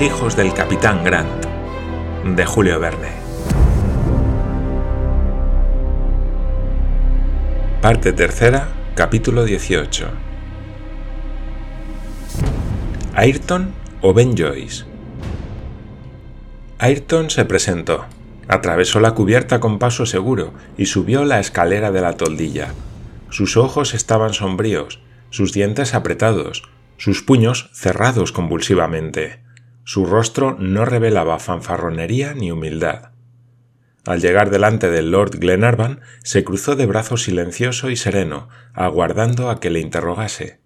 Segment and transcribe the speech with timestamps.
[0.00, 1.44] Hijos del capitán Grant,
[2.24, 3.08] de Julio Verne.
[7.82, 10.06] Parte tercera, capítulo 18.
[13.16, 14.84] ¿Ayrton o Ben Joyce?
[16.78, 18.04] Ayrton se presentó,
[18.46, 22.68] atravesó la cubierta con paso seguro y subió la escalera de la toldilla.
[23.30, 26.62] Sus ojos estaban sombríos, sus dientes apretados,
[26.98, 29.47] sus puños cerrados convulsivamente.
[29.88, 33.12] Su rostro no revelaba fanfarronería ni humildad.
[34.04, 39.60] Al llegar delante del Lord Glenarvan, se cruzó de brazos silencioso y sereno, aguardando a
[39.60, 40.60] que le interrogase.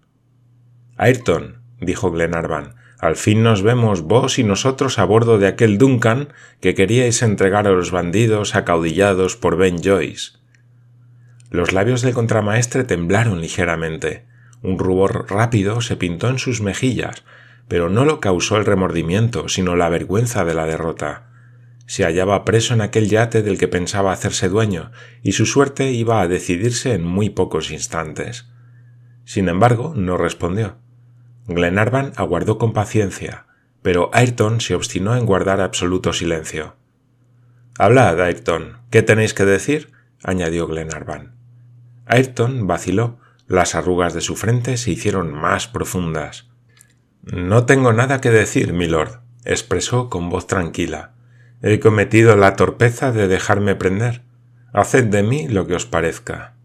[0.97, 6.33] Ayrton, dijo Glenarvan, al fin nos vemos vos y nosotros a bordo de aquel Duncan
[6.59, 10.33] que queríais entregar a los bandidos acaudillados por Ben Joyce.
[11.49, 14.25] Los labios del contramaestre temblaron ligeramente.
[14.61, 17.23] Un rubor rápido se pintó en sus mejillas,
[17.67, 21.29] pero no lo causó el remordimiento, sino la vergüenza de la derrota.
[21.85, 26.21] Se hallaba preso en aquel yate del que pensaba hacerse dueño, y su suerte iba
[26.21, 28.49] a decidirse en muy pocos instantes.
[29.25, 30.77] Sin embargo, no respondió.
[31.47, 33.45] Glenarvan aguardó con paciencia,
[33.81, 36.75] pero Ayrton se obstinó en guardar absoluto silencio.
[37.77, 38.77] Hablad, Ayrton.
[38.89, 39.91] ¿Qué tenéis que decir?
[40.23, 41.35] añadió Glenarvan.
[42.05, 43.19] Ayrton vaciló.
[43.47, 46.52] Las arrugas de su frente se hicieron más profundas.
[47.23, 51.13] No tengo nada que decir, milord, expresó con voz tranquila.
[51.61, 54.23] He cometido la torpeza de dejarme prender.
[54.73, 56.55] Haced de mí lo que os parezca.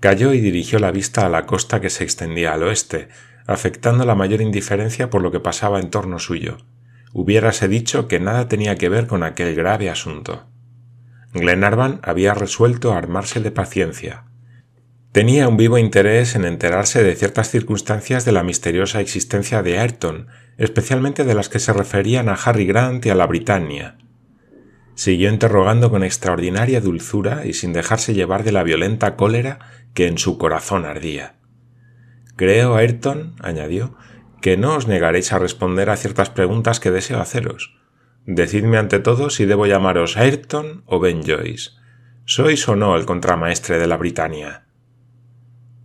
[0.00, 3.08] Cayó y dirigió la vista a la costa que se extendía al oeste,
[3.46, 6.58] afectando la mayor indiferencia por lo que pasaba en torno suyo.
[7.12, 10.46] Hubiérase dicho que nada tenía que ver con aquel grave asunto.
[11.32, 14.24] Glenarvan había resuelto armarse de paciencia,
[15.12, 20.28] Tenía un vivo interés en enterarse de ciertas circunstancias de la misteriosa existencia de Ayrton,
[20.56, 23.98] especialmente de las que se referían a Harry Grant y a la Britannia.
[24.94, 29.58] Siguió interrogando con extraordinaria dulzura y sin dejarse llevar de la violenta cólera
[29.94, 31.34] que en su corazón ardía.
[32.36, 33.96] Creo, Ayrton, añadió,
[34.40, 37.76] que no os negaréis a responder a ciertas preguntas que deseo haceros.
[38.26, 41.70] Decidme ante todo si debo llamaros Ayrton o Ben Joyce.
[42.26, 44.66] ¿Sois o no el contramaestre de la Britannia?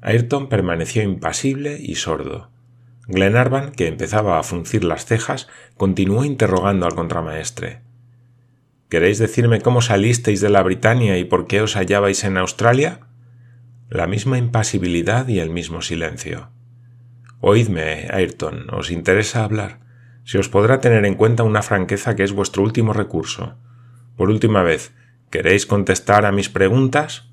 [0.06, 2.52] Ayrton permaneció impasible y sordo.
[3.08, 7.82] Glenarvan, que empezaba a fruncir las cejas, continuó interrogando al contramaestre.
[8.88, 13.00] ¿Queréis decirme cómo salisteis de la Britania y por qué os hallabais en Australia?
[13.90, 16.52] La misma impasibilidad y el mismo silencio.
[17.40, 19.80] Oídme, Ayrton, ¿os interesa hablar?
[20.24, 23.58] Se os podrá tener en cuenta una franqueza que es vuestro último recurso.
[24.18, 24.94] Por última vez,
[25.32, 27.32] ¿queréis contestar a mis preguntas?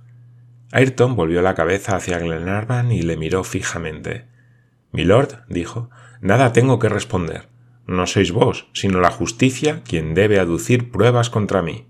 [0.73, 4.25] Ayrton volvió la cabeza hacia Glenarvan y le miró fijamente.
[4.91, 5.91] Milord, dijo,
[6.23, 7.49] nada tengo que responder.
[7.87, 11.89] No sois vos, sino la justicia quien debe aducir pruebas contra mí.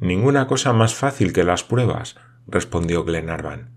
[0.00, 2.16] Ninguna cosa más fácil que las pruebas,
[2.46, 3.74] respondió Glenarvan.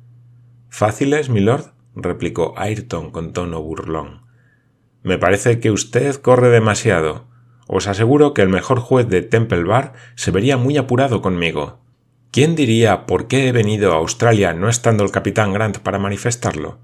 [0.70, 1.74] ¿Fáciles, milord?
[1.94, 4.22] replicó Ayrton con tono burlón.
[5.04, 7.28] Me parece que usted corre demasiado.
[7.68, 11.83] Os aseguro que el mejor juez de Temple Bar se vería muy apurado conmigo.
[12.34, 16.80] ¿Quién diría por qué he venido a Australia no estando el capitán Grant para manifestarlo?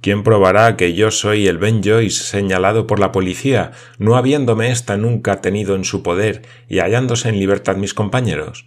[0.00, 4.96] ¿Quién probará que yo soy el Ben Joyce señalado por la policía, no habiéndome ésta
[4.96, 8.66] nunca tenido en su poder y hallándose en libertad mis compañeros?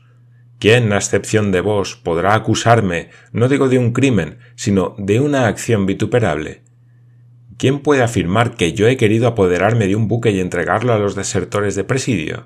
[0.59, 5.47] ¿Quién, a excepción de vos, podrá acusarme, no digo de un crimen, sino de una
[5.47, 6.61] acción vituperable?
[7.57, 11.15] ¿Quién puede afirmar que yo he querido apoderarme de un buque y entregarlo a los
[11.15, 12.45] desertores de presidio?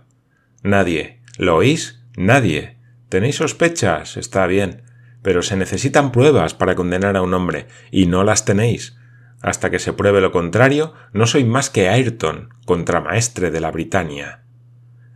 [0.63, 1.19] Nadie.
[1.38, 2.00] ¿Lo oís?
[2.16, 2.81] Nadie.
[3.11, 4.16] ¿Tenéis sospechas?
[4.16, 4.83] Está bien.
[5.22, 8.95] Pero se necesitan pruebas para condenar a un hombre, y no las tenéis.
[9.41, 14.45] Hasta que se pruebe lo contrario, no soy más que Ayrton, contramaestre de la Britania.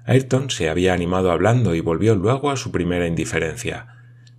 [0.04, 3.88] Ayrton se había animado hablando y volvió luego a su primera indiferencia.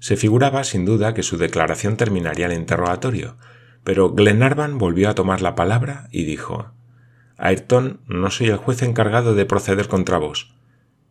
[0.00, 3.38] Se figuraba sin duda que su declaración terminaría el interrogatorio,
[3.84, 6.74] pero Glenarvan volvió a tomar la palabra y dijo
[7.38, 10.54] Ayrton, no soy el juez encargado de proceder contra vos.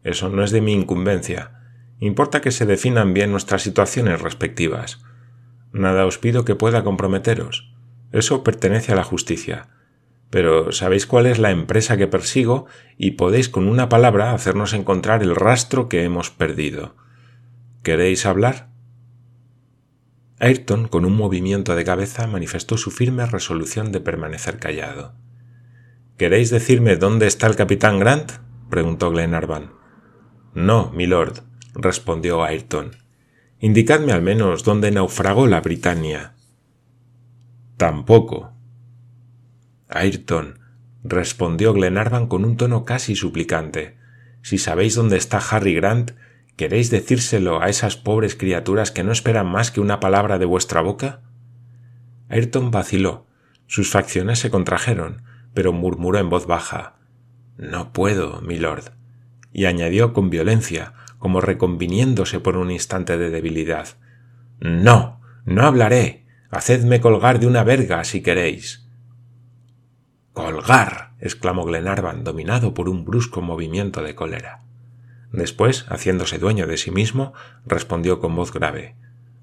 [0.04, 1.65] Eso no es de mi incumbencia.
[2.00, 5.02] Importa que se definan bien nuestras situaciones respectivas.
[5.72, 7.72] Nada os pido que pueda comprometeros.
[8.12, 9.70] Eso pertenece a la justicia.
[10.30, 12.66] Pero sabéis cuál es la empresa que persigo
[12.98, 16.96] y podéis con una palabra hacernos encontrar el rastro que hemos perdido.
[17.84, 18.70] ¿Queréis hablar?
[20.40, 25.14] Ayrton, con un movimiento de cabeza, manifestó su firme resolución de permanecer callado.
[26.18, 28.34] ¿Queréis decirme dónde está el capitán Grant?
[28.70, 29.72] preguntó Glenarvan.
[30.54, 31.44] No, milord,
[31.76, 32.92] respondió Ayrton.
[33.60, 36.34] Indicadme al menos dónde naufragó la Britania.
[37.78, 38.54] Tampoco.
[39.90, 40.60] Ayrton,
[41.04, 43.98] respondió Glenarvan con un tono casi suplicante.
[44.42, 46.12] Si sabéis dónde está Harry Grant,
[46.56, 50.82] ¿queréis decírselo a esas pobres criaturas que no esperan más que una palabra de vuestra
[50.82, 51.22] boca?
[52.30, 53.28] Ayrton vaciló.
[53.68, 55.24] Sus facciones se contrajeron,
[55.54, 56.98] pero murmuró en voz baja
[57.58, 58.92] No puedo, milord.
[59.52, 63.88] y añadió con violencia, como reconviniéndose por un instante de debilidad
[64.60, 65.22] No.
[65.46, 66.26] no hablaré.
[66.50, 68.88] Hacedme colgar de una verga si queréis.
[70.34, 71.12] Colgar.
[71.20, 74.64] exclamó Glenarvan, dominado por un brusco movimiento de cólera.
[75.32, 77.34] Después, haciéndose dueño de sí mismo,
[77.66, 78.96] respondió con voz grave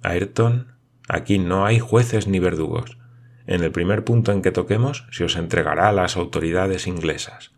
[0.02, 0.72] Ayrton,
[1.08, 2.98] aquí no hay jueces ni verdugos.
[3.46, 7.52] En el primer punto en que toquemos se os entregará a las autoridades inglesas.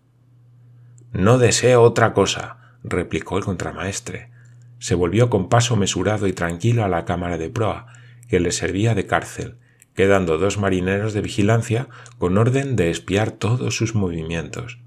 [1.13, 4.31] No deseo otra cosa, replicó el contramaestre.
[4.79, 7.87] Se volvió con paso mesurado y tranquilo a la cámara de proa,
[8.29, 9.57] que le servía de cárcel,
[9.95, 11.89] quedando dos marineros de vigilancia
[12.19, 14.79] con orden de espiar todos sus movimientos.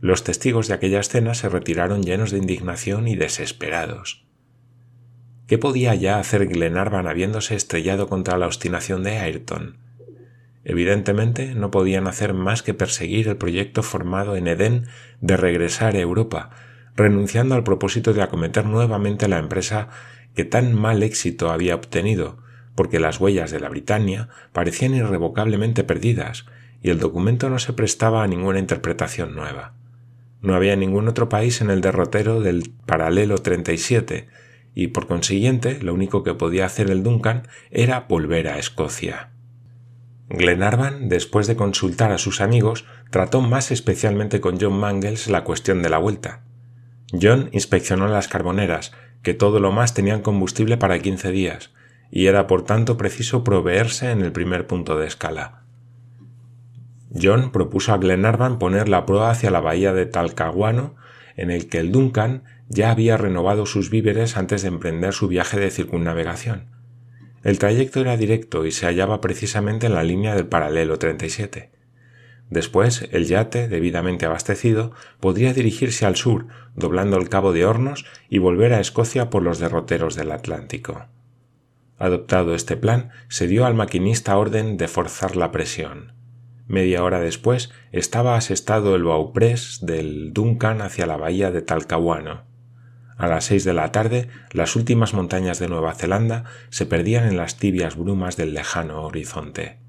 [0.00, 4.26] Los testigos de aquella escena se retiraron llenos de indignación y desesperados.
[5.46, 9.78] ¿Qué podía ya hacer Glenarvan habiéndose estrellado contra la obstinación de Ayrton?
[10.64, 14.86] Evidentemente no podían hacer más que perseguir el proyecto formado en Edén
[15.20, 16.50] de regresar a Europa,
[16.96, 19.88] renunciando al propósito de acometer nuevamente la empresa
[20.34, 22.38] que tan mal éxito había obtenido,
[22.74, 26.46] porque las huellas de la Britania parecían irrevocablemente perdidas
[26.82, 29.74] y el documento no se prestaba a ninguna interpretación nueva.
[30.42, 34.28] No había ningún otro país en el derrotero del paralelo 37
[34.74, 39.30] y por consiguiente lo único que podía hacer el Duncan era volver a Escocia.
[40.28, 45.82] Glenarvan, después de consultar a sus amigos, trató más especialmente con John Mangles la cuestión
[45.82, 46.42] de la vuelta.
[47.20, 51.70] John inspeccionó las carboneras, que todo lo más tenían combustible para quince días,
[52.10, 55.62] y era por tanto preciso proveerse en el primer punto de escala.
[57.20, 60.96] John propuso a Glenarvan poner la proa hacia la bahía de Talcahuano,
[61.36, 65.58] en el que el Duncan ya había renovado sus víveres antes de emprender su viaje
[65.58, 66.66] de circunnavegación.
[67.42, 71.73] El trayecto era directo y se hallaba precisamente en la línea del paralelo 37.
[72.50, 78.38] Después, el yate, debidamente abastecido, podría dirigirse al sur, doblando el cabo de Hornos y
[78.38, 81.06] volver a Escocia por los derroteros del Atlántico.
[81.98, 86.12] Adoptado este plan, se dio al maquinista orden de forzar la presión.
[86.66, 92.44] Media hora después estaba asestado el bauprés del Duncan hacia la bahía de Talcahuano.
[93.16, 97.36] A las seis de la tarde, las últimas montañas de Nueva Zelanda se perdían en
[97.36, 99.83] las tibias brumas del lejano horizonte.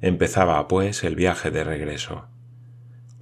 [0.00, 2.26] Empezaba, pues, el viaje de regreso.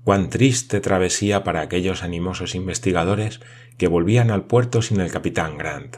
[0.02, 3.40] Cuán triste travesía para aquellos animosos investigadores
[3.78, 5.96] que volvían al puerto sin el capitán Grant.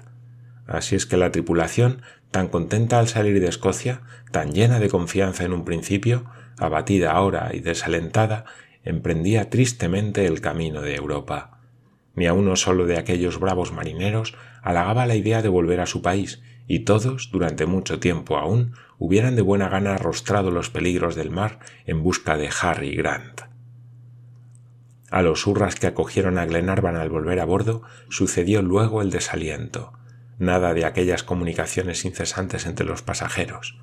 [0.67, 5.45] Así es que la tripulación, tan contenta al salir de Escocia, tan llena de confianza
[5.45, 6.25] en un principio,
[6.59, 8.45] abatida ahora y desalentada,
[8.85, 11.56] emprendía tristemente el camino de Europa.
[12.17, 16.03] Ni a uno solo de aquellos bravos marineros halagaba la idea de volver a su
[16.03, 21.31] país, y todos, durante mucho tiempo aún, hubieran de buena gana arrostrado los peligros del
[21.31, 23.43] mar en busca de Harry Grant.
[25.11, 29.93] A los hurras que acogieron a Glenarvan al volver a bordo sucedió luego el desaliento
[30.39, 33.79] nada de aquellas comunicaciones incesantes entre los pasajeros,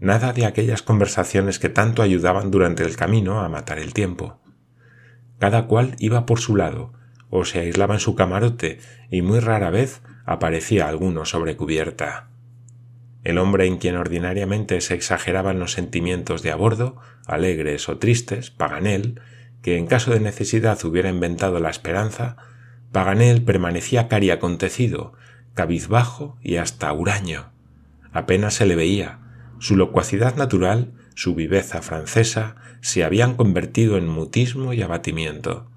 [0.00, 4.40] nada de aquellas conversaciones que tanto ayudaban durante el camino a matar el tiempo.
[5.38, 6.92] Cada cual iba por su lado,
[7.30, 8.78] o se aislaba en su camarote,
[9.10, 12.28] y muy rara vez aparecía alguno sobre cubierta.
[13.24, 18.50] El hombre en quien ordinariamente se exageraban los sentimientos de a bordo, alegres o tristes,
[18.50, 19.20] Paganel,
[19.62, 22.36] que en caso de necesidad hubiera inventado la esperanza,
[22.92, 25.12] Paganel permanecía cari acontecido,
[25.54, 27.52] cabizbajo y hasta huraño.
[28.12, 29.18] Apenas se le veía.
[29.58, 35.68] Su locuacidad natural, su viveza francesa, se habían convertido en mutismo y abatimiento.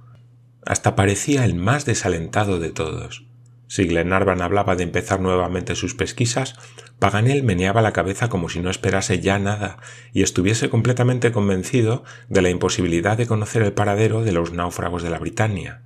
[0.66, 3.26] Hasta parecía el más desalentado de todos.
[3.68, 6.56] Si Glenarvan hablaba de empezar nuevamente sus pesquisas,
[7.00, 9.78] Paganel meneaba la cabeza como si no esperase ya nada
[10.12, 15.10] y estuviese completamente convencido de la imposibilidad de conocer el paradero de los náufragos de
[15.10, 15.84] la Britania.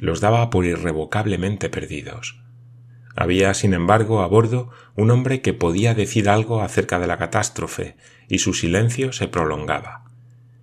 [0.00, 2.42] Los daba por irrevocablemente perdidos.
[3.14, 7.96] Había, sin embargo, a bordo un hombre que podía decir algo acerca de la catástrofe,
[8.28, 10.10] y su silencio se prolongaba.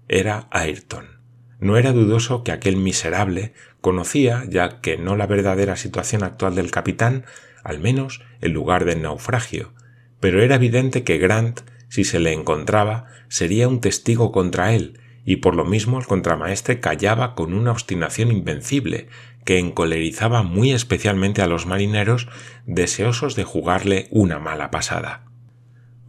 [0.09, 1.20] Era Ayrton.
[1.61, 6.71] No era dudoso que aquel miserable conocía, ya que no la verdadera situación actual del
[6.71, 7.23] capitán,
[7.63, 9.71] al menos el lugar del naufragio,
[10.19, 15.37] pero era evidente que Grant, si se le encontraba, sería un testigo contra él, y
[15.37, 19.07] por lo mismo el contramaestre callaba con una obstinación invencible,
[19.45, 22.27] que encolerizaba muy especialmente a los marineros
[22.65, 25.30] deseosos de jugarle una mala pasada.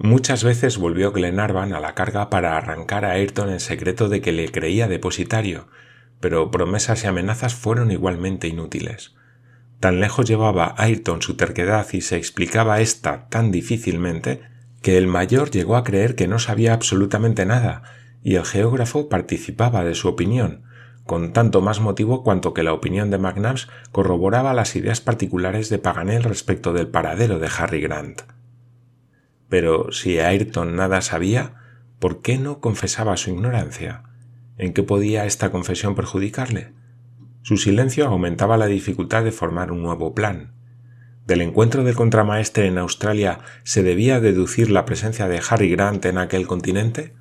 [0.03, 4.33] Muchas veces volvió Glenarvan a la carga para arrancar a Ayrton en secreto de que
[4.33, 5.69] le creía depositario,
[6.19, 9.15] pero promesas y amenazas fueron igualmente inútiles.
[9.79, 14.43] Tan lejos llevaba Ayrton su terquedad y se explicaba ésta tan difícilmente
[14.83, 17.85] que el mayor llegó a creer que no sabía absolutamente nada,
[18.25, 20.65] y el geógrafo participaba de su opinión,
[21.07, 25.79] con tanto más motivo cuanto que la opinión de McNabbs corroboraba las ideas particulares de
[25.79, 28.32] Paganel respecto del paradero de Harry Grant.
[29.53, 31.57] Pero si Ayrton nada sabía,
[31.99, 34.03] ¿por qué no confesaba su ignorancia?
[34.57, 36.73] ¿En qué podía esta confesión perjudicarle?
[37.43, 40.55] Su silencio aumentaba la dificultad de formar un nuevo plan.
[41.27, 46.17] Del encuentro del contramaestre en Australia se debía deducir la presencia de Harry Grant en
[46.17, 47.13] aquel continente?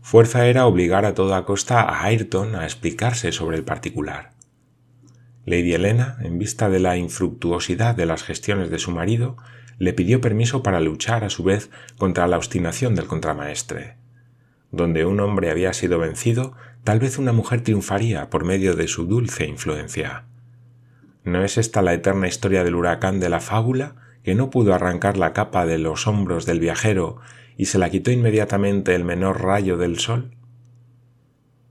[0.00, 4.30] Fuerza era obligar a toda costa a Ayrton a explicarse sobre el particular.
[5.44, 9.36] Lady Helena, en vista de la infructuosidad de las gestiones de su marido,
[9.78, 13.96] le pidió permiso para luchar a su vez contra la obstinación del contramaestre.
[14.70, 19.06] Donde un hombre había sido vencido, tal vez una mujer triunfaría por medio de su
[19.06, 20.24] dulce influencia.
[21.24, 25.16] ¿No es esta la eterna historia del huracán de la fábula, que no pudo arrancar
[25.16, 27.18] la capa de los hombros del viajero
[27.56, 30.36] y se la quitó inmediatamente el menor rayo del sol?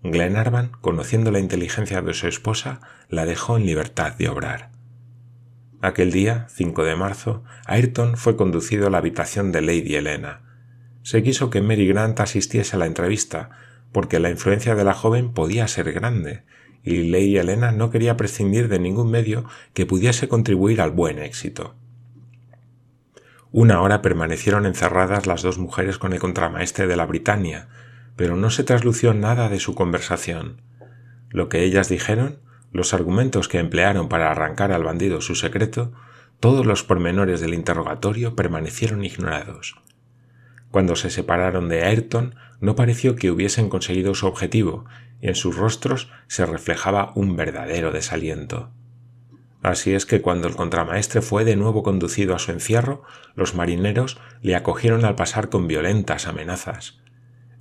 [0.01, 4.73] Glenarvan, conociendo la inteligencia de su esposa, la dejó en libertad de obrar.
[5.84, 10.40] Aquel día, 5 de marzo, Ayrton fue conducido a la habitación de Lady Helena.
[11.02, 13.50] Se quiso que Mary Grant asistiese a la entrevista,
[13.92, 16.44] porque la influencia de la joven podía ser grande,
[16.86, 21.75] y Lady Helena no quería prescindir de ningún medio que pudiese contribuir al buen éxito.
[23.52, 27.68] Una hora permanecieron encerradas las dos mujeres con el contramaestre de la Britania,
[28.16, 30.62] pero no se traslució nada de su conversación.
[31.30, 32.40] Lo que ellas dijeron
[32.74, 35.94] los argumentos que emplearon para arrancar al bandido su secreto,
[36.39, 39.75] todos los pormenores del interrogatorio permanecieron ignorados.
[40.72, 44.86] Cuando se separaron de Ayrton, no pareció que hubiesen conseguido su objetivo,
[45.22, 48.72] y en sus rostros se reflejaba un verdadero desaliento.
[49.62, 53.03] Así es que cuando el contramaestre fue de nuevo conducido a su encierro,
[53.36, 57.00] los marineros le acogieron al pasar con violentas amenazas.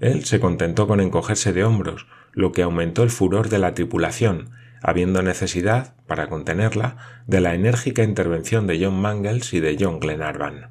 [0.01, 4.51] Él se contentó con encogerse de hombros, lo que aumentó el furor de la tripulación,
[4.83, 6.97] habiendo necesidad, para contenerla,
[7.27, 10.71] de la enérgica intervención de John Mangles y de John Glenarvan.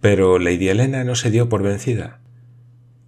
[0.00, 2.20] Pero Lady Helena no se dio por vencida.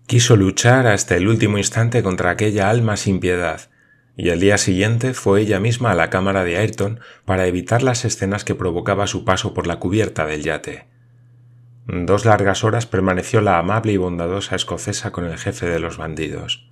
[0.07, 3.69] Quiso luchar hasta el último instante contra aquella alma sin piedad,
[4.17, 8.05] y al día siguiente fue ella misma a la cámara de Ayrton para evitar las
[8.05, 10.87] escenas que provocaba su paso por la cubierta del yate.
[11.87, 16.69] Dos largas horas permaneció la amable y bondadosa escocesa con el jefe de los bandidos.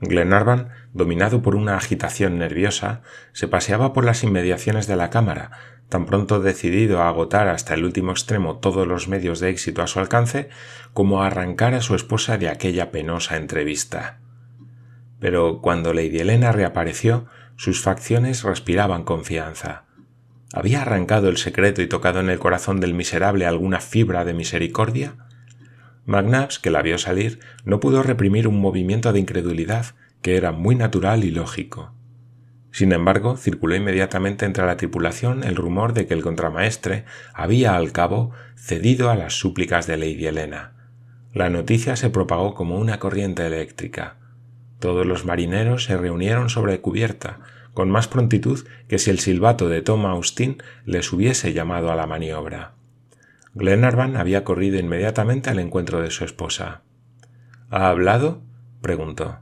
[0.00, 5.52] Glenarvan, dominado por una agitación nerviosa, se paseaba por las inmediaciones de la cámara,
[5.88, 9.86] tan pronto decidido a agotar hasta el último extremo todos los medios de éxito a
[9.86, 10.48] su alcance,
[10.92, 14.18] como a arrancar a su esposa de aquella penosa entrevista.
[15.18, 17.26] Pero cuando Lady Helena reapareció,
[17.56, 19.84] sus facciones respiraban confianza.
[20.52, 25.25] ¿Había arrancado el secreto y tocado en el corazón del miserable alguna fibra de misericordia?
[26.06, 29.86] McNabbs, que la vio salir, no pudo reprimir un movimiento de incredulidad
[30.22, 31.92] que era muy natural y lógico.
[32.70, 37.90] Sin embargo, circuló inmediatamente entre la tripulación el rumor de que el contramaestre había al
[37.90, 40.72] cabo cedido a las súplicas de Lady Helena.
[41.32, 44.16] La noticia se propagó como una corriente eléctrica.
[44.78, 47.40] Todos los marineros se reunieron sobre cubierta,
[47.72, 52.06] con más prontitud que si el silbato de Tom Austin les hubiese llamado a la
[52.06, 52.75] maniobra.
[53.56, 56.82] Glenarvan había corrido inmediatamente al encuentro de su esposa.
[57.70, 58.42] ¿Ha hablado?
[58.82, 59.38] preguntó.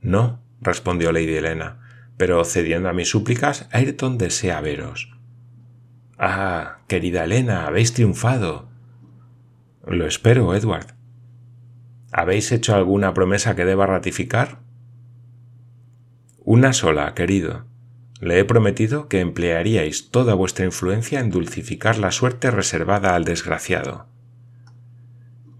[0.00, 5.14] No, respondió Lady Helena, pero cediendo a mis súplicas, Ayrton desea veros.
[6.16, 8.70] Ah, querida Helena, habéis triunfado.
[9.86, 10.94] Lo espero, Edward.
[12.12, 14.60] ¿Habéis hecho alguna promesa que deba ratificar?
[16.38, 17.66] Una sola, querido.
[18.24, 24.06] Le he prometido que emplearíais toda vuestra influencia en dulcificar la suerte reservada al desgraciado.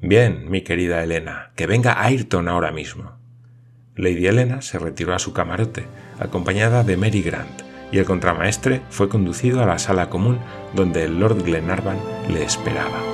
[0.00, 3.18] Bien, mi querida Elena, que venga Ayrton ahora mismo.
[3.97, 5.85] Lady Elena se retiró a su camarote,
[6.18, 7.61] acompañada de Mary Grant,
[7.92, 10.38] y el contramaestre fue conducido a la sala común
[10.75, 11.99] donde el Lord Glenarvan
[12.30, 13.13] le esperaba.